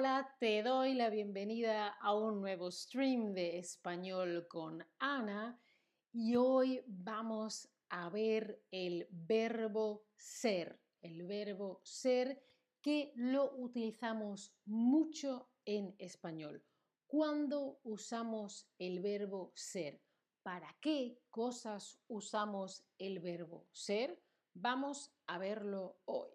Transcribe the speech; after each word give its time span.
Hola, 0.00 0.34
te 0.40 0.62
doy 0.62 0.94
la 0.94 1.10
bienvenida 1.10 1.88
a 1.88 2.14
un 2.14 2.40
nuevo 2.40 2.70
stream 2.70 3.34
de 3.34 3.58
español 3.58 4.48
con 4.48 4.82
Ana 4.98 5.60
y 6.10 6.36
hoy 6.36 6.82
vamos 6.86 7.68
a 7.90 8.08
ver 8.08 8.64
el 8.70 9.06
verbo 9.10 10.06
ser, 10.16 10.80
el 11.02 11.26
verbo 11.26 11.82
ser 11.84 12.42
que 12.80 13.12
lo 13.14 13.54
utilizamos 13.58 14.56
mucho 14.64 15.50
en 15.66 15.94
español. 15.98 16.64
¿Cuándo 17.06 17.78
usamos 17.82 18.70
el 18.78 19.00
verbo 19.00 19.52
ser? 19.54 20.00
¿Para 20.42 20.74
qué 20.80 21.20
cosas 21.28 22.00
usamos 22.08 22.86
el 22.96 23.20
verbo 23.20 23.68
ser? 23.70 24.18
Vamos 24.54 25.12
a 25.26 25.36
verlo 25.36 25.98
hoy. 26.06 26.30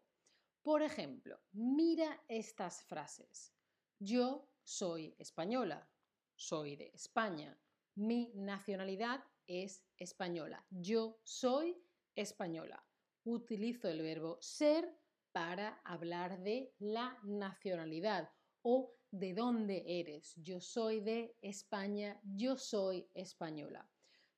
Por 0.62 0.84
ejemplo, 0.84 1.40
mira 1.52 2.24
estas 2.28 2.84
frases. 2.84 3.55
Yo 4.00 4.50
soy 4.64 5.16
española, 5.18 5.90
soy 6.36 6.76
de 6.76 6.92
España, 6.94 7.58
mi 7.96 8.32
nacionalidad 8.36 9.24
es 9.48 9.86
española, 9.98 10.66
yo 10.70 11.20
soy 11.24 11.82
española. 12.14 12.86
Utilizo 13.24 13.88
el 13.88 14.02
verbo 14.02 14.38
ser 14.42 15.00
para 15.32 15.80
hablar 15.86 16.44
de 16.44 16.74
la 16.80 17.18
nacionalidad 17.24 18.30
o 18.64 18.94
de 19.12 19.34
dónde 19.34 19.84
eres. 19.88 20.34
Yo 20.36 20.60
soy 20.60 21.00
de 21.00 21.38
España, 21.42 22.20
yo 22.24 22.58
soy 22.58 23.10
española. 23.14 23.90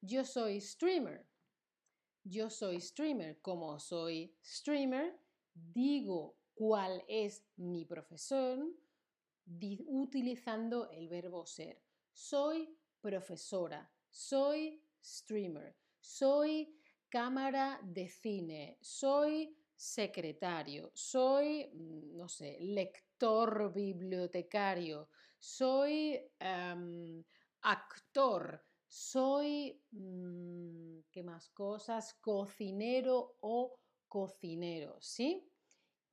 Yo 0.02 0.24
soy 0.24 0.62
streamer. 0.62 1.28
Yo 2.24 2.50
soy 2.50 2.80
streamer. 2.80 3.42
Como 3.42 3.80
soy 3.80 4.38
streamer, 4.44 5.20
digo 5.54 6.38
cuál 6.54 7.04
es 7.08 7.44
mi 7.56 7.86
profesión 7.86 8.78
utilizando 9.88 10.90
el 10.92 11.08
verbo 11.08 11.46
ser. 11.46 11.82
Soy 12.12 12.78
profesora, 13.00 13.90
soy 14.10 14.82
streamer, 15.02 15.76
soy 16.00 16.76
cámara 17.10 17.80
de 17.84 18.10
cine, 18.10 18.78
soy 18.82 19.56
secretario, 19.76 20.92
soy, 20.94 21.70
mm, 21.72 22.18
no 22.18 22.28
sé, 22.28 22.58
lector 22.60 23.72
bibliotecario, 23.74 25.10
soy 25.40 26.20
em, 26.40 27.24
actor, 27.62 28.64
soy, 28.88 29.80
mm, 29.92 31.00
¿qué 31.12 31.24
más 31.24 31.50
cosas? 31.50 32.16
Cocinero 32.16 33.38
o 33.42 33.80
cocinero, 34.08 34.98
¿sí? 35.02 35.48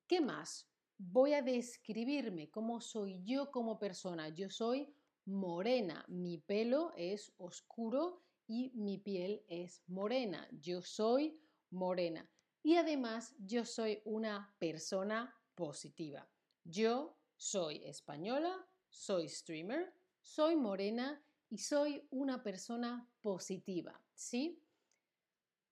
¿Qué 0.07 0.21
más? 0.21 0.69
Voy 0.99 1.35
a 1.35 1.43
describirme 1.43 2.51
cómo 2.51 2.81
soy 2.81 3.21
yo 3.25 3.51
como 3.51 3.79
persona. 3.79 4.29
Yo 4.29 4.49
soy 4.49 4.95
morena, 5.25 6.05
mi 6.09 6.39
pelo 6.39 6.93
es 6.97 7.33
oscuro 7.37 8.23
y 8.47 8.71
mi 8.75 8.99
piel 8.99 9.45
es 9.49 9.83
morena. 9.87 10.49
Yo 10.53 10.83
soy 10.83 11.41
morena. 11.71 12.31
Y 12.63 12.77
además 12.77 13.35
yo 13.39 13.65
soy 13.65 14.01
una 14.05 14.55
persona 14.59 15.35
positiva. 15.55 16.31
Yo 16.65 17.19
soy 17.37 17.85
española, 17.85 18.67
soy 18.89 19.29
streamer, 19.29 19.93
soy 20.23 20.57
morena 20.57 21.23
y 21.51 21.59
soy 21.59 22.07
una 22.11 22.43
persona 22.43 23.11
positiva, 23.21 24.01
¿sí? 24.15 24.63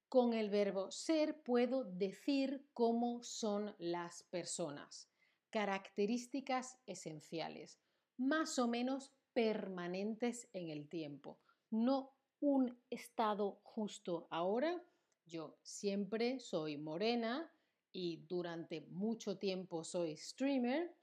Con 0.09 0.35
el 0.35 0.51
verbo 0.51 0.91
ser 0.91 1.43
puedo 1.43 1.85
decir 1.85 2.69
cómo 2.75 3.23
son 3.23 3.75
las 3.79 4.25
personas, 4.25 5.12
características 5.53 6.79
esenciales, 6.87 7.79
más 8.17 8.59
o 8.59 8.67
menos 8.67 9.13
permanentes 9.35 10.49
en 10.53 10.71
el 10.71 10.89
tiempo, 10.89 11.41
no 11.71 12.17
un 12.41 12.83
estado 12.91 13.61
justo 13.63 14.27
ahora. 14.31 14.83
Yo 15.25 15.59
siempre 15.63 16.41
soy 16.41 16.77
morena 16.77 17.53
y 17.93 18.25
durante 18.27 18.81
mucho 18.81 19.39
tiempo 19.39 19.85
soy 19.85 20.17
streamer. 20.17 20.97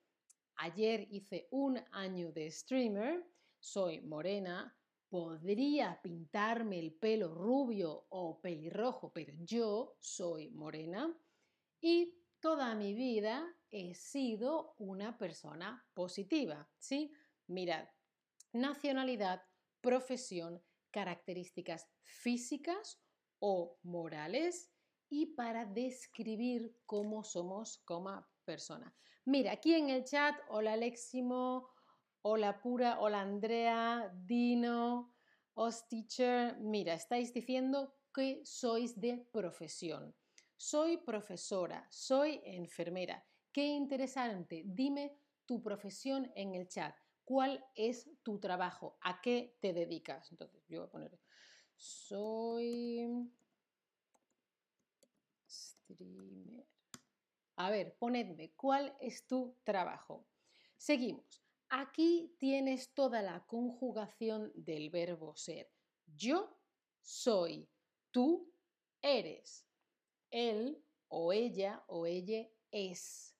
Ayer 0.56 1.08
hice 1.12 1.48
un 1.52 1.80
año 1.92 2.32
de 2.34 2.52
streamer, 2.52 3.26
soy 3.60 4.02
morena, 4.02 4.76
podría 5.10 6.00
pintarme 6.02 6.80
el 6.80 6.94
pelo 6.94 7.34
rubio 7.34 8.08
o 8.10 8.42
pelirrojo, 8.42 9.14
pero 9.14 9.34
yo 9.40 9.96
soy 10.00 10.50
morena 10.50 11.16
y 11.82 12.19
toda 12.40 12.76
mi 12.76 12.94
vida 12.94 13.46
he 13.70 13.94
sido 13.94 14.76
una 14.78 15.18
persona 15.18 15.86
positiva, 15.94 16.70
¿sí? 16.78 17.12
Mirad, 17.48 17.88
nacionalidad, 18.54 19.44
profesión, 19.82 20.62
características 20.92 21.88
físicas 22.04 23.02
o 23.40 23.80
morales 23.84 24.72
y 25.10 25.28
para 25.36 25.66
describir 25.66 26.76
cómo 26.86 27.24
somos 27.24 27.78
como 27.80 28.26
persona. 28.46 28.94
Mira, 29.26 29.54
aquí 29.54 29.74
en 29.74 29.90
el 29.90 30.04
chat, 30.04 30.36
hola 30.50 30.74
Aleximo, 30.74 31.70
Hola 32.22 32.62
Pura, 32.62 33.00
hola 33.00 33.22
Andrea, 33.22 34.12
Dino, 34.14 35.16
Os 35.54 35.88
Teacher. 35.88 36.58
Mira, 36.60 36.94
estáis 36.94 37.34
diciendo 37.34 37.96
que 38.14 38.42
sois 38.44 39.00
de 39.00 39.26
profesión. 39.32 40.14
Soy 40.62 40.98
profesora, 40.98 41.88
soy 41.90 42.42
enfermera. 42.44 43.26
Qué 43.50 43.66
interesante. 43.66 44.64
Dime 44.66 45.18
tu 45.46 45.62
profesión 45.62 46.30
en 46.36 46.54
el 46.54 46.68
chat. 46.68 46.94
¿Cuál 47.24 47.66
es 47.76 48.10
tu 48.24 48.42
trabajo? 48.42 48.98
¿A 49.00 49.22
qué 49.22 49.56
te 49.62 49.72
dedicas? 49.72 50.30
Entonces, 50.32 50.62
yo 50.68 50.80
voy 50.80 50.88
a 50.88 50.92
poner, 50.92 51.20
soy 51.78 53.32
streamer. 55.48 56.68
A 57.56 57.72
ver, 57.72 57.96
ponedme, 57.98 58.52
¿cuál 58.52 58.94
es 59.00 59.26
tu 59.28 59.56
trabajo? 59.64 60.28
Seguimos. 60.76 61.42
Aquí 61.70 62.36
tienes 62.38 62.94
toda 62.94 63.22
la 63.22 63.46
conjugación 63.46 64.52
del 64.56 64.90
verbo 64.90 65.38
ser. 65.38 65.72
Yo 66.06 66.54
soy, 67.02 67.70
tú 68.12 68.54
eres, 69.02 69.69
él 70.32 70.84
o 71.08 71.34
ella 71.34 71.84
o 71.88 72.06
ella 72.06 72.50
es, 72.72 73.36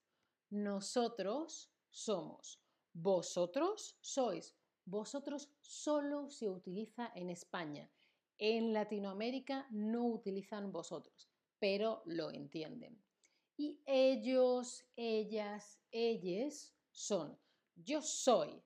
nosotros 0.50 1.70
somos, 1.90 2.60
vosotros 2.92 3.96
sois, 4.00 4.54
vosotros 4.84 5.50
solo 5.60 6.28
se 6.30 6.48
utiliza 6.48 7.12
en 7.14 7.30
España. 7.30 7.90
En 8.38 8.72
Latinoamérica 8.72 9.66
no 9.70 10.06
utilizan 10.06 10.72
vosotros, 10.72 11.28
pero 11.58 12.02
lo 12.06 12.30
entienden. 12.30 13.00
Y 13.56 13.82
ellos, 13.84 14.84
ellas, 14.96 15.78
ellas 15.92 16.74
son 16.90 17.38
yo 17.84 18.02
soy, 18.02 18.62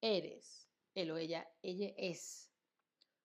eres, 0.00 0.68
él 0.94 1.10
o 1.10 1.16
ella, 1.16 1.48
ella 1.62 1.92
es. 1.96 2.50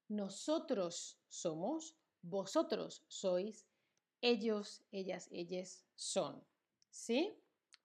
Nosotros 0.07 1.19
somos, 1.27 1.95
vosotros 2.21 3.03
sois, 3.07 3.67
ellos, 4.21 4.83
ellas, 4.91 5.27
ellas 5.31 5.85
son. 5.95 6.43
¿Sí? 6.89 7.37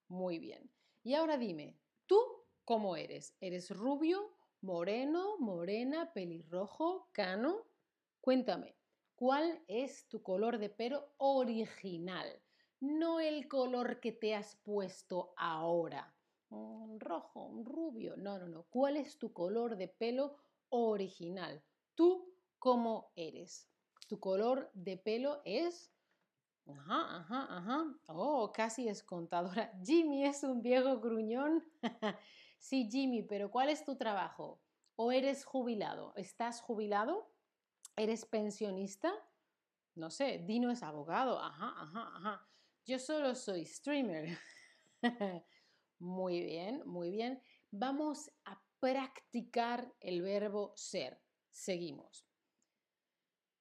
Muy 0.07 0.39
bien. 0.39 0.69
Y 1.03 1.13
ahora 1.13 1.37
dime, 1.37 1.77
¿tú 2.05 2.19
cómo 2.63 2.95
eres? 2.95 3.35
¿Eres 3.39 3.69
rubio, 3.69 4.31
moreno, 4.61 5.37
morena, 5.37 6.13
pelirrojo, 6.13 7.09
cano? 7.11 7.65
Cuéntame, 8.21 8.75
¿cuál 9.15 9.63
es 9.67 10.07
tu 10.07 10.21
color 10.23 10.57
de 10.57 10.69
pelo 10.69 11.13
original? 11.17 12.41
No 12.79 13.19
el 13.19 13.47
color 13.47 13.99
que 13.99 14.11
te 14.11 14.35
has 14.35 14.55
puesto 14.57 15.33
ahora 15.37 16.15
un 16.49 16.99
rojo, 16.99 17.45
un 17.45 17.65
rubio. 17.65 18.15
No, 18.17 18.39
no, 18.39 18.47
no. 18.47 18.63
¿Cuál 18.69 18.97
es 18.97 19.17
tu 19.17 19.33
color 19.33 19.77
de 19.77 19.87
pelo 19.87 20.37
original? 20.69 21.63
¿Tú 21.95 22.33
cómo 22.59 23.11
eres? 23.15 23.69
Tu 24.07 24.19
color 24.19 24.71
de 24.73 24.97
pelo 24.97 25.41
es... 25.45 25.91
Ajá, 26.67 27.17
ajá, 27.17 27.57
ajá. 27.57 27.85
Oh, 28.07 28.51
casi 28.51 28.87
es 28.87 29.03
contadora. 29.03 29.71
Jimmy 29.83 30.25
es 30.25 30.43
un 30.43 30.61
viejo 30.61 30.99
gruñón. 30.99 31.63
sí, 32.59 32.89
Jimmy, 32.91 33.23
pero 33.23 33.51
¿cuál 33.51 33.69
es 33.69 33.83
tu 33.83 33.95
trabajo? 33.95 34.61
¿O 34.95 35.11
eres 35.11 35.45
jubilado? 35.45 36.13
¿Estás 36.15 36.61
jubilado? 36.61 37.31
¿Eres 37.95 38.25
pensionista? 38.25 39.13
No 39.95 40.09
sé, 40.09 40.43
Dino 40.45 40.71
es 40.71 40.83
abogado. 40.83 41.39
Ajá, 41.39 41.73
ajá, 41.77 42.11
ajá. 42.15 42.47
Yo 42.85 42.99
solo 42.99 43.35
soy 43.35 43.65
streamer. 43.65 44.37
Muy 45.99 46.41
bien, 46.41 46.83
muy 46.85 47.09
bien. 47.09 47.41
Vamos 47.71 48.29
a 48.43 48.61
practicar 48.79 49.93
el 50.01 50.21
verbo 50.21 50.73
ser. 50.75 51.21
Seguimos. 51.51 52.27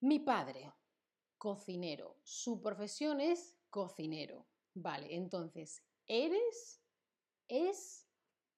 Mi 0.00 0.18
padre, 0.18 0.72
cocinero. 1.44 2.16
Su 2.22 2.62
profesión 2.62 3.20
es 3.20 3.54
cocinero. 3.68 4.46
Vale, 4.72 5.14
entonces, 5.14 5.84
¿eres, 6.06 6.82
es 7.48 8.08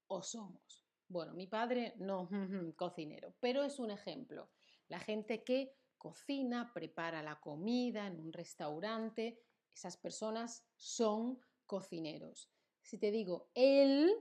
o 0.06 0.22
somos. 0.22 0.86
Bueno, 1.08 1.34
mi 1.34 1.48
padre 1.48 1.94
no 1.96 2.28
cocinero, 2.76 3.34
pero 3.40 3.64
es 3.64 3.80
un 3.80 3.90
ejemplo. 3.90 4.52
La 4.86 5.00
gente 5.00 5.42
que 5.42 5.74
cocina, 5.98 6.72
prepara 6.72 7.24
la 7.24 7.40
comida 7.40 8.06
en 8.06 8.20
un 8.20 8.32
restaurante, 8.32 9.42
esas 9.74 9.96
personas 9.96 10.64
son 10.76 11.40
cocineros. 11.66 12.52
Si 12.82 12.98
te 12.98 13.10
digo 13.10 13.50
él, 13.54 14.14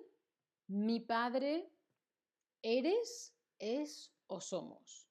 mi 0.70 1.02
padre, 1.02 1.72
eres, 2.64 3.38
es 3.60 4.12
o 4.26 4.42
somos. 4.42 5.08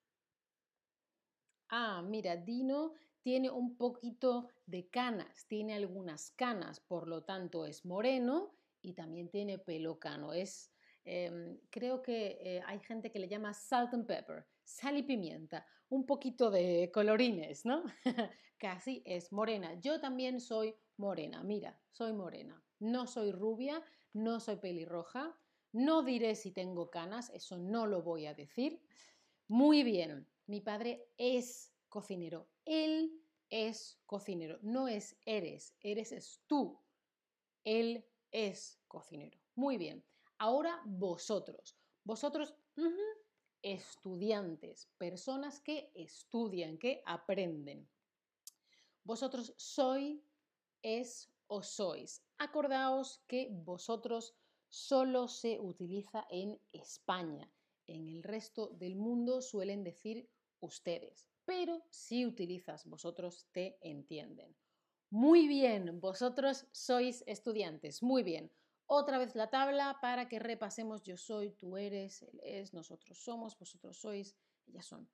Ah, 1.69 2.03
mira, 2.03 2.37
Dino 2.37 2.95
tiene 3.25 3.49
un 3.51 3.79
poquito 3.79 4.49
de 4.67 4.91
canas, 4.91 5.47
tiene 5.49 5.75
algunas 5.75 6.31
canas, 6.31 6.79
por 6.79 7.09
lo 7.09 7.25
tanto 7.25 7.65
es 7.65 7.87
moreno 7.87 8.53
y 8.83 8.93
también 8.93 9.31
tiene 9.31 9.59
pelo 9.59 9.99
cano. 9.99 10.35
Es, 10.35 10.75
em, 11.05 11.59
creo 11.71 12.03
que 12.03 12.39
eh, 12.43 12.63
hay 12.67 12.81
gente 12.81 13.11
que 13.11 13.19
le 13.19 13.27
llama 13.29 13.55
salt 13.55 13.95
and 13.95 14.07
pepper, 14.07 14.47
sal 14.63 14.99
y 14.99 15.05
pimienta, 15.05 15.67
un 15.89 16.05
poquito 16.05 16.51
de 16.51 16.91
colorines, 16.93 17.65
¿no? 17.65 17.85
Casi 18.59 19.03
es 19.07 19.33
morena. 19.33 19.81
Yo 19.81 19.99
también 20.03 20.39
soy 20.39 20.77
morena, 20.99 21.43
mira, 21.43 21.83
soy 21.89 22.13
morena. 22.13 22.63
No 22.79 23.07
soy 23.07 23.33
rubia, 23.33 23.83
no 24.13 24.39
soy 24.39 24.57
pelirroja, 24.57 25.41
no 25.73 26.03
diré 26.03 26.35
si 26.35 26.53
tengo 26.53 26.91
canas, 26.91 27.31
eso 27.31 27.57
no 27.57 27.87
lo 27.87 28.03
voy 28.03 28.27
a 28.27 28.35
decir. 28.35 28.83
Muy 29.49 29.83
bien, 29.83 30.29
mi 30.47 30.61
padre 30.61 31.15
es 31.17 31.75
cocinero. 31.89 32.54
Él 32.65 33.21
es 33.51 33.99
cocinero. 34.07 34.59
No 34.63 34.89
es 34.89 35.17
eres, 35.25 35.77
eres 35.81 36.13
es 36.13 36.41
tú. 36.47 36.81
Él 37.65 38.05
es 38.31 38.81
cocinero. 38.89 39.39
Muy 39.55 39.79
bien. 39.79 40.05
Ahora 40.39 40.83
vosotros. 40.85 41.77
Vosotros, 42.05 42.55
estudiantes, 43.63 44.91
personas 44.99 45.61
que 45.61 45.91
estudian, 45.95 46.77
que 46.77 47.03
aprenden. 47.07 47.89
Vosotros 49.05 49.55
soy, 49.57 50.23
es 50.83 51.31
o 51.47 51.63
sois. 51.63 52.23
Acordaos 52.39 53.23
que 53.27 53.49
vosotros 53.51 54.35
solo 54.69 55.29
se 55.29 55.61
utiliza 55.61 56.27
en 56.31 56.61
España. 56.73 57.51
En 57.87 58.09
el 58.09 58.23
resto 58.23 58.69
del 58.69 58.97
mundo 58.97 59.41
suelen 59.41 59.85
decir 59.85 60.29
ustedes, 60.61 61.29
pero 61.45 61.85
si 61.91 62.27
utilizas 62.27 62.87
vosotros 62.87 63.49
te 63.53 63.79
entienden. 63.81 64.57
Muy 65.11 65.47
bien, 65.47 66.01
vosotros 66.01 66.67
sois 66.73 67.23
estudiantes, 67.27 68.03
muy 68.03 68.23
bien. 68.23 68.51
Otra 68.87 69.19
vez 69.19 69.35
la 69.35 69.49
tabla 69.49 69.99
para 70.01 70.29
que 70.29 70.39
repasemos 70.39 71.03
yo 71.03 71.17
soy, 71.17 71.53
tú 71.53 71.77
eres, 71.77 72.23
él 72.23 72.41
es, 72.43 72.75
nosotros 72.75 73.19
somos, 73.19 73.59
vosotros 73.59 73.99
sois, 73.99 74.37
ellas 74.67 74.87
son. 74.87 75.09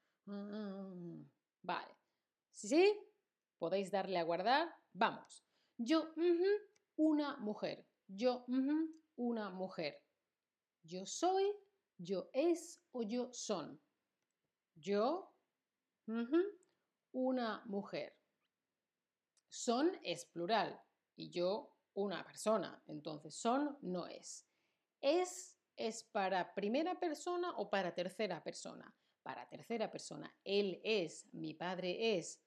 Vale. 1.62 1.97
¿Sí? 2.50 2.99
¿Podéis 3.59 3.91
darle 3.91 4.19
a 4.19 4.25
guardar? 4.25 4.75
Vamos. 4.93 5.44
Yo, 5.76 6.12
una 6.97 7.37
mujer. 7.37 7.87
Yo, 8.06 8.44
una 9.17 9.50
mujer. 9.50 10.03
Yo 10.83 11.06
soy, 11.06 11.44
yo 11.99 12.31
es 12.33 12.83
o 12.93 13.03
yo 13.03 13.33
son. 13.33 13.81
Yo, 14.75 15.30
una 17.12 17.62
mujer. 17.67 18.17
Son 19.49 19.91
es 20.03 20.25
plural 20.27 20.81
y 21.17 21.31
yo 21.31 21.77
una 21.95 22.25
persona. 22.25 22.83
Entonces 22.87 23.35
son 23.35 23.79
no 23.83 24.07
es. 24.07 24.47
Es 25.01 25.61
es 25.81 26.05
para 26.05 26.55
primera 26.55 27.01
persona 27.01 27.55
o 27.57 27.71
para 27.71 27.95
tercera 27.95 28.43
persona. 28.45 28.95
Para 29.23 29.49
tercera 29.49 29.91
persona. 29.91 30.33
Él 30.45 30.79
es, 30.85 31.27
mi 31.33 31.55
padre 31.55 32.19
es. 32.19 32.39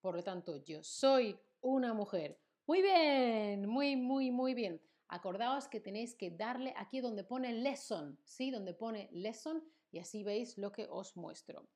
Por 0.00 0.14
lo 0.14 0.22
tanto, 0.22 0.56
yo 0.64 0.82
soy 0.82 1.38
una 1.60 1.92
mujer. 1.92 2.40
Muy 2.66 2.80
bien, 2.80 3.68
muy, 3.68 3.96
muy, 3.96 4.30
muy 4.30 4.54
bien. 4.54 4.80
Acordaos 5.08 5.68
que 5.68 5.80
tenéis 5.80 6.14
que 6.14 6.30
darle 6.30 6.72
aquí 6.76 7.00
donde 7.00 7.24
pone 7.24 7.52
lesson, 7.52 8.18
¿sí? 8.24 8.50
Donde 8.50 8.72
pone 8.72 9.10
lesson 9.12 9.62
y 9.90 9.98
así 9.98 10.22
veis 10.22 10.56
lo 10.56 10.72
que 10.72 10.86
os 10.88 11.14
muestro. 11.14 11.68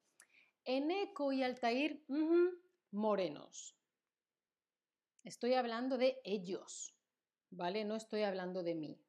Eneco 0.64 1.32
y 1.32 1.42
Altair, 1.42 2.04
morenos. 2.90 3.76
Estoy 5.24 5.54
hablando 5.54 5.98
de 5.98 6.20
ellos, 6.24 6.94
¿vale? 7.50 7.84
No 7.84 7.96
estoy 7.96 8.22
hablando 8.22 8.62
de 8.62 8.74
mí. 8.74 9.04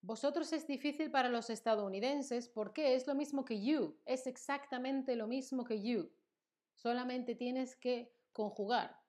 Vosotros 0.00 0.52
es 0.52 0.66
difícil 0.66 1.10
para 1.10 1.28
los 1.28 1.50
estadounidenses 1.50 2.48
porque 2.48 2.94
es 2.94 3.06
lo 3.06 3.14
mismo 3.14 3.44
que 3.44 3.60
you, 3.60 4.00
es 4.04 4.26
exactamente 4.26 5.16
lo 5.16 5.26
mismo 5.26 5.64
que 5.64 5.82
you. 5.82 6.12
Solamente 6.74 7.34
tienes 7.34 7.74
que 7.74 8.14
conjugar. 8.32 9.00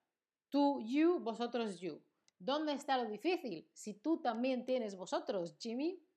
Tú, 0.48 0.80
you, 0.80 1.20
vosotros, 1.20 1.80
you. 1.80 2.02
¿Dónde 2.38 2.72
está 2.72 2.96
lo 2.96 3.08
difícil? 3.08 3.70
Si 3.72 3.94
tú 3.94 4.20
también 4.22 4.64
tienes 4.64 4.96
vosotros, 4.96 5.56
Jimmy. 5.60 6.07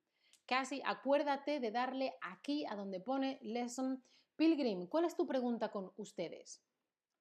Casi 0.51 0.81
acuérdate 0.83 1.61
de 1.61 1.71
darle 1.71 2.17
aquí 2.19 2.65
a 2.65 2.75
donde 2.75 2.99
pone 2.99 3.39
lesson 3.41 4.03
Pilgrim. 4.35 4.85
¿Cuál 4.87 5.05
es 5.05 5.15
tu 5.15 5.25
pregunta 5.25 5.71
con 5.71 5.93
ustedes? 5.95 6.61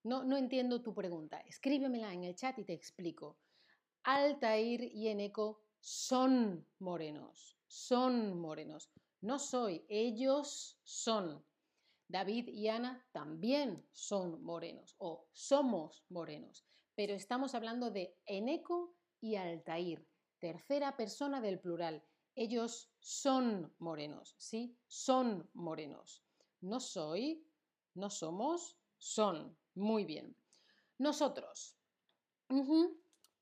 No, 0.03 0.25
no 0.25 0.37
entiendo 0.37 0.83
tu 0.83 0.93
pregunta. 0.93 1.39
Escríbemela 1.47 2.13
en 2.13 2.25
el 2.25 2.35
chat 2.35 2.59
y 2.59 2.65
te 2.65 2.73
explico. 2.73 3.39
Altair 4.03 4.83
y 4.83 5.07
Eneco 5.07 5.63
son 5.79 6.67
morenos, 6.81 7.57
son 7.69 8.37
morenos. 8.37 8.91
No 9.21 9.39
soy, 9.39 9.87
ellos 9.89 10.81
son. 10.83 11.47
David 12.09 12.49
y 12.49 12.67
Ana 12.67 13.07
también 13.13 13.87
son 13.93 14.43
morenos 14.43 14.97
o 14.99 15.29
somos 15.31 16.05
morenos, 16.09 16.67
pero 16.97 17.15
estamos 17.15 17.55
hablando 17.55 17.93
de 17.93 18.19
Eneco 18.27 18.97
y 19.21 19.37
Altair, 19.37 20.05
tercera 20.41 20.97
persona 20.97 21.41
del 21.41 21.61
plural. 21.61 22.05
Ellos 22.35 22.93
son 23.01 23.75
morenos, 23.79 24.35
¿sí? 24.39 24.77
Son 24.87 25.49
morenos. 25.55 26.25
No 26.61 26.81
soy, 26.81 27.47
no 27.95 28.11
somos, 28.11 28.79
son. 28.99 29.57
Muy 29.75 30.05
bien. 30.05 30.37
Nosotros, 30.99 31.77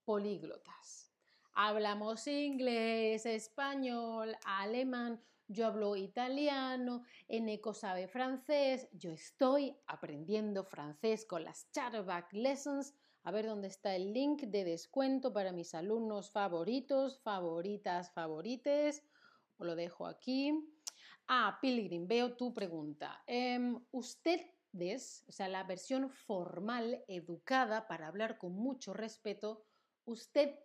políglotas. 0.04 1.12
Hablamos 1.54 2.26
inglés, 2.28 3.26
español, 3.26 4.36
alemán, 4.44 5.20
yo 5.48 5.66
hablo 5.66 5.96
italiano, 5.96 7.02
Eneco 7.26 7.72
sabe 7.72 8.06
francés, 8.06 8.88
yo 8.92 9.10
estoy 9.10 9.74
aprendiendo 9.86 10.62
francés 10.62 11.24
con 11.24 11.42
las 11.42 11.70
Chatterback 11.72 12.32
Lessons. 12.34 12.94
A 13.28 13.30
ver 13.30 13.44
dónde 13.44 13.68
está 13.68 13.94
el 13.94 14.14
link 14.14 14.44
de 14.44 14.64
descuento 14.64 15.34
para 15.34 15.52
mis 15.52 15.74
alumnos 15.74 16.30
favoritos, 16.30 17.20
favoritas, 17.20 18.10
favorites. 18.10 19.04
Os 19.58 19.66
lo 19.66 19.76
dejo 19.76 20.06
aquí. 20.06 20.50
Ah, 21.26 21.58
Pilgrim, 21.60 22.08
veo 22.08 22.38
tu 22.38 22.54
pregunta. 22.54 23.22
Em, 23.26 23.78
ustedes, 23.90 25.26
o 25.28 25.32
sea, 25.32 25.46
la 25.46 25.62
versión 25.64 26.08
formal, 26.08 27.04
educada, 27.06 27.86
para 27.86 28.06
hablar 28.06 28.38
con 28.38 28.54
mucho 28.54 28.94
respeto, 28.94 29.66
usted 30.06 30.58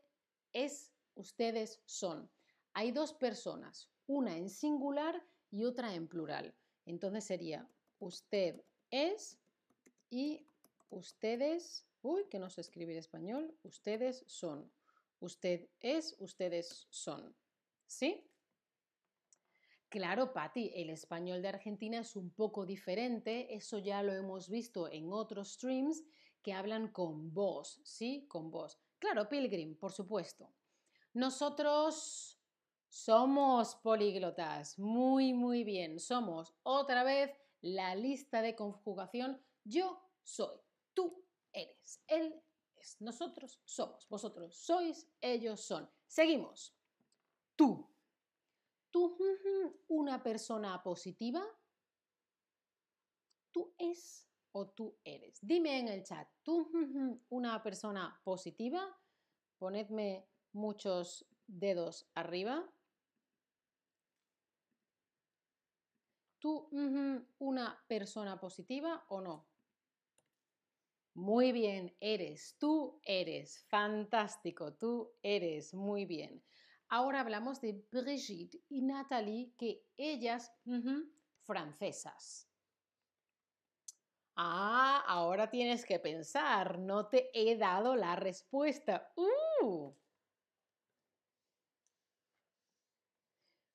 es, 0.54 0.94
ustedes 1.16 1.82
son. 1.84 2.32
Hay 2.72 2.94
dos 2.94 3.12
personas, 3.14 3.92
una 4.08 4.38
en 4.38 4.50
singular 4.50 5.22
y 5.52 5.66
otra 5.66 5.94
en 5.96 6.08
plural. 6.08 6.56
Entonces 6.86 7.26
sería 7.26 7.70
usted 8.00 8.64
es 8.90 9.38
y 10.10 10.48
ustedes, 10.90 11.86
uy, 12.04 12.26
que 12.30 12.40
no 12.40 12.50
sé 12.50 12.62
escribir 12.62 12.98
español, 12.98 13.58
ustedes 13.64 14.24
son. 14.28 14.72
Usted 15.20 15.70
es, 15.80 16.16
ustedes 16.20 16.88
son. 16.90 17.36
¿Sí? 17.88 18.30
Claro, 19.90 20.34
Patti, 20.34 20.72
el 20.76 20.90
español 20.90 21.42
de 21.42 21.50
Argentina 21.50 22.00
es 22.00 22.16
un 22.16 22.32
poco 22.32 22.66
diferente, 22.66 23.54
eso 23.56 23.78
ya 23.78 24.02
lo 24.04 24.14
hemos 24.14 24.50
visto 24.50 24.92
en 24.92 25.12
otros 25.12 25.54
streams 25.54 26.04
que 26.42 26.54
hablan 26.54 26.90
con 26.90 27.34
voz, 27.34 27.80
¿sí? 27.84 28.26
Con 28.28 28.52
voz. 28.52 28.80
Claro, 29.00 29.30
Pilgrim, 29.30 29.76
por 29.78 29.92
supuesto. 29.92 30.54
Nosotros 31.14 32.40
somos 32.90 33.76
políglotas. 33.76 34.78
Muy, 34.78 35.34
muy 35.34 35.64
bien. 35.64 36.00
Somos 36.00 36.54
otra 36.64 37.04
vez 37.04 37.32
la 37.62 37.96
lista 37.96 38.42
de 38.42 38.56
conjugación. 38.56 39.42
Yo 39.64 40.00
soy. 40.22 40.58
Tú 40.94 41.26
eres. 41.54 42.02
Él 42.08 42.42
es. 42.76 43.00
Nosotros 43.02 43.62
somos. 43.64 44.08
Vosotros 44.10 44.56
sois. 44.56 45.08
Ellos 45.22 45.62
son. 45.62 45.90
Seguimos. 46.08 46.76
Tú. 47.56 47.90
Tú, 48.92 49.18
una 49.88 50.22
persona 50.22 50.84
positiva. 50.84 51.44
Tú 53.52 53.74
es 53.78 54.28
o 54.54 54.68
tú 54.70 54.98
eres? 55.04 55.40
Dime 55.42 55.80
en 55.80 55.88
el 55.88 56.04
chat, 56.04 56.28
¿tú 56.44 56.70
una 57.30 57.62
persona 57.62 58.20
positiva? 58.24 58.82
Ponedme 59.58 60.28
muchos 60.54 61.26
dedos 61.48 62.08
arriba. 62.14 62.72
¿Tú 66.40 66.70
una 67.40 67.84
persona 67.88 68.40
positiva 68.40 69.06
o 69.10 69.22
no? 69.22 69.53
Muy 71.16 71.52
bien, 71.52 71.96
eres, 72.00 72.56
tú 72.60 73.00
eres, 73.04 73.64
fantástico, 73.70 74.74
tú 74.74 75.12
eres, 75.22 75.74
muy 75.76 76.06
bien. 76.06 76.44
Ahora 76.90 77.20
hablamos 77.22 77.62
de 77.62 77.86
Brigitte 77.92 78.64
y 78.70 78.82
Nathalie, 78.82 79.54
que 79.56 79.86
ellas, 79.96 80.52
francesas. 81.44 82.50
Ah, 84.36 85.04
ahora 85.08 85.52
tienes 85.52 85.86
que 85.86 86.00
pensar, 86.00 86.80
no 86.80 87.08
te 87.08 87.30
he 87.34 87.56
dado 87.58 87.96
la 87.96 88.16
respuesta. 88.16 89.14
¡Uh! 89.16 89.94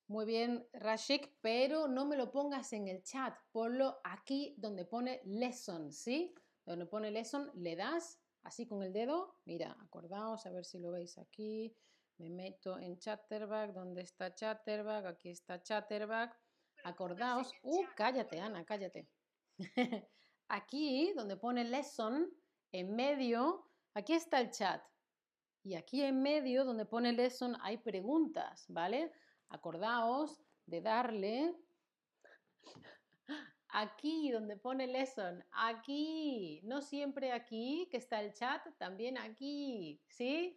Muy 0.09 0.25
bien, 0.27 0.67
Rashik, 0.73 1.37
pero 1.41 1.87
no 1.87 2.05
me 2.07 2.17
lo 2.17 2.33
pongas 2.33 2.73
en 2.73 2.89
el 2.89 3.05
chat, 3.05 3.37
ponlo 3.53 4.01
aquí 4.03 4.57
donde 4.59 4.85
pone 4.85 5.21
lesson, 5.25 5.93
¿sí? 5.93 6.35
Donde 6.69 6.85
pone 6.85 7.11
lesson, 7.11 7.51
le 7.55 7.77
das 7.77 8.21
así 8.43 8.67
con 8.67 8.83
el 8.83 8.93
dedo. 8.93 9.37
Mira, 9.47 9.75
acordaos, 9.81 10.45
a 10.45 10.51
ver 10.51 10.67
si 10.67 10.79
lo 10.79 10.91
veis 10.91 11.17
aquí. 11.17 11.75
Me 12.19 12.29
meto 12.29 12.79
en 12.79 12.99
Chatterback, 12.99 13.73
¿dónde 13.73 14.03
está 14.03 14.35
Chatterback? 14.35 15.07
Aquí 15.07 15.31
está 15.31 15.63
Chatterback. 15.63 16.39
Acordaos. 16.85 17.55
Uh, 17.63 17.87
cállate, 17.97 18.39
Ana, 18.39 18.67
cállate. 18.67 19.09
aquí, 20.49 21.15
donde 21.17 21.39
pone 21.39 21.65
lesson, 21.65 22.31
en 22.73 22.95
medio, 22.95 23.65
aquí 23.95 24.13
está 24.13 24.39
el 24.39 24.51
chat. 24.51 24.83
Y 25.65 25.75
aquí 25.75 26.03
en 26.03 26.21
medio, 26.21 26.67
donde 26.67 26.85
pone 26.85 27.15
lesson, 27.15 27.57
hay 27.63 27.79
preguntas, 27.79 28.67
¿vale? 28.69 29.11
Acordaos 29.49 30.39
de 30.67 30.83
darle 30.83 31.57
aquí 33.71 34.31
donde 34.31 34.57
pone 34.57 34.87
lesson, 34.87 35.45
aquí, 35.53 36.61
no 36.65 36.81
siempre 36.81 37.33
aquí, 37.33 37.89
que 37.91 37.99
está 37.99 38.21
el 38.21 38.33
chat, 38.33 38.63
también 38.79 39.19
aquí, 39.19 40.01
¿sí? 40.09 40.57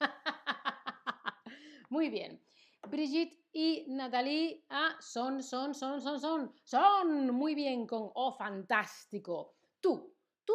Muy 1.90 2.08
bien. 2.08 2.40
Brigitte 2.88 3.44
y 3.52 3.84
Natalie 3.88 4.64
ah, 4.70 4.96
son, 5.00 5.42
son, 5.42 5.74
son, 5.74 6.00
son, 6.00 6.20
son, 6.20 6.54
son, 6.64 7.34
muy 7.34 7.54
bien 7.54 7.86
con, 7.86 8.10
oh, 8.14 8.32
fantástico. 8.32 9.54
Tú, 9.80 10.14
tú, 10.44 10.54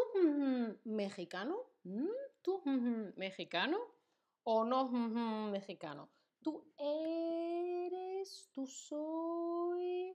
mexicano, 0.86 1.58
¿Mm? 1.84 2.08
tú, 2.42 2.62
mexicano 3.16 3.78
o 4.44 4.64
no 4.64 4.88
mexicano. 5.52 6.10
Tú 6.42 6.64
eres, 6.78 8.50
tú 8.52 8.66
soy. 8.66 10.15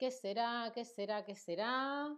¿Qué 0.00 0.10
será? 0.10 0.72
¿Qué 0.74 0.86
será? 0.86 1.22
¿Qué 1.26 1.36
será? 1.36 2.08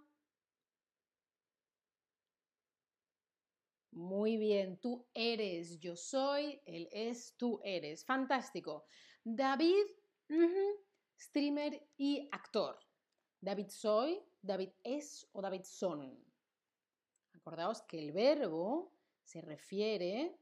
Muy 3.91 4.37
bien, 4.37 4.79
tú 4.79 5.05
eres, 5.13 5.81
yo 5.81 5.97
soy, 5.97 6.63
él 6.65 6.89
es, 6.93 7.35
tú 7.37 7.61
eres. 7.65 8.05
Fantástico. 8.05 8.85
David, 9.25 9.85
streamer 11.19 11.85
y 11.97 12.29
actor. 12.31 12.79
David 13.41 13.69
soy, 13.71 14.23
David 14.41 14.71
es 14.85 15.29
o 15.33 15.43
David 15.43 15.65
son. 15.65 16.25
Acordaos 17.33 17.83
que 17.83 17.99
el 17.99 18.13
verbo 18.13 18.93
se 19.25 19.41
refiere 19.41 20.39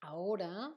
ahora 0.00 0.74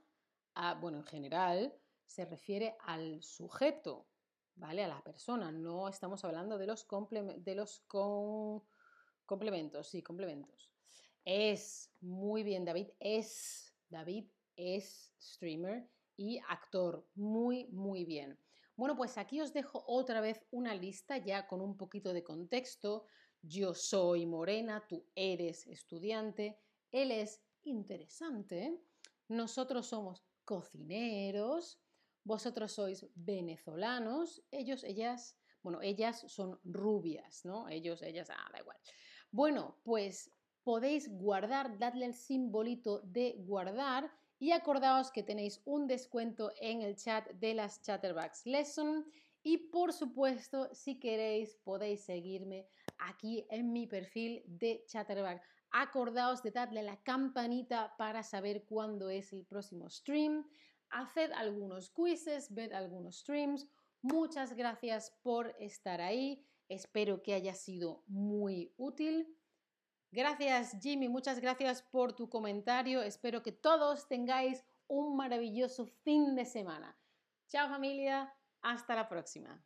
bueno, 0.82 0.98
en 0.98 1.06
general, 1.06 1.74
se 2.06 2.26
refiere 2.26 2.76
al 2.82 3.22
sujeto, 3.24 4.08
¿vale? 4.56 4.84
A 4.84 4.88
la 4.88 5.04
persona. 5.04 5.52
No 5.52 5.88
estamos 5.88 6.24
hablando 6.24 6.58
de 6.58 6.68
los, 6.68 6.88
de 7.38 7.56
los 7.56 7.84
complementos, 9.26 9.88
sí, 9.88 10.02
complementos. 10.02 10.72
Es, 11.24 11.92
muy 12.02 12.44
bien, 12.44 12.66
David 12.66 12.90
es, 13.00 13.74
David 13.90 14.26
es 14.56 15.14
streamer 15.20 15.90
y 16.18 16.40
actor. 16.50 17.06
Muy, 17.16 17.66
muy 17.68 18.06
bien. 18.06 18.38
Bueno, 18.76 18.96
pues 18.96 19.18
aquí 19.18 19.40
os 19.40 19.54
dejo 19.54 19.84
otra 19.88 20.22
vez 20.22 20.46
una 20.52 20.76
lista 20.76 21.18
ya 21.18 21.48
con 21.48 21.62
un 21.62 21.78
poquito 21.78 22.14
de 22.14 22.24
contexto. 22.24 23.06
Yo 23.42 23.74
soy 23.74 24.26
morena, 24.26 24.86
tú 24.88 25.06
eres 25.16 25.66
estudiante, 25.68 26.60
él 26.92 27.12
es 27.12 27.42
interesante, 27.64 28.80
nosotros 29.28 29.88
somos 29.88 30.24
cocineros, 30.44 31.80
vosotros 32.26 32.74
sois 32.74 33.06
venezolanos, 33.16 34.44
ellos, 34.52 34.84
ellas, 34.84 35.38
bueno, 35.64 35.82
ellas 35.82 36.26
son 36.28 36.60
rubias, 36.66 37.46
¿no? 37.46 37.70
Ellos, 37.70 38.02
ellas, 38.02 38.30
ah, 38.30 38.50
da 38.52 38.60
igual. 38.60 38.78
Bueno, 39.32 39.78
pues 39.84 40.32
podéis 40.64 41.08
guardar, 41.10 41.78
dadle 41.78 42.08
el 42.08 42.14
simbolito 42.14 43.00
de 43.00 43.36
guardar 43.38 44.12
y 44.40 44.52
acordaos 44.52 45.12
que 45.12 45.24
tenéis 45.24 45.62
un 45.66 45.88
descuento 45.88 46.52
en 46.60 46.82
el 46.82 46.98
chat 46.98 47.30
de 47.30 47.54
las 47.54 47.82
Chatterbacks 47.82 48.46
Lesson 48.46 49.06
y 49.44 49.58
por 49.58 49.94
supuesto, 49.94 50.68
si 50.74 51.00
queréis, 51.00 51.56
podéis 51.64 52.04
seguirme 52.04 52.68
aquí 52.98 53.46
en 53.52 53.72
mi 53.72 53.86
perfil 53.86 54.42
de 54.48 54.84
Chatterback. 54.88 55.44
Acordaos 55.70 56.42
de 56.42 56.50
darle 56.50 56.82
la 56.82 56.98
campanita 57.04 57.94
para 57.96 58.24
saber 58.24 58.66
cuándo 58.66 59.10
es 59.12 59.32
el 59.34 59.46
próximo 59.46 59.88
stream. 59.88 60.48
Haced 60.90 61.32
algunos 61.34 61.90
quizzes, 61.90 62.54
ved 62.54 62.72
algunos 62.72 63.20
streams. 63.20 63.68
Muchas 64.02 64.54
gracias 64.54 65.12
por 65.22 65.56
estar 65.60 66.02
ahí. 66.02 66.46
Espero 66.70 67.22
que 67.22 67.34
haya 67.34 67.54
sido 67.54 68.04
muy 68.08 68.74
útil. 68.78 69.38
Gracias 70.12 70.78
Jimmy, 70.82 71.10
muchas 71.10 71.40
gracias 71.40 71.82
por 71.82 72.14
tu 72.14 72.30
comentario. 72.30 73.02
Espero 73.02 73.44
que 73.44 73.52
todos 73.52 74.08
tengáis 74.08 74.64
un 74.88 75.16
maravilloso 75.18 75.86
fin 75.86 76.36
de 76.36 76.46
semana. 76.46 76.98
Chao 77.48 77.68
familia, 77.68 78.34
hasta 78.62 78.96
la 78.96 79.10
próxima. 79.10 79.62